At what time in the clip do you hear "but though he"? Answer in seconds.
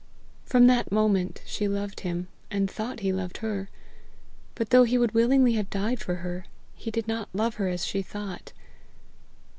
4.55-4.97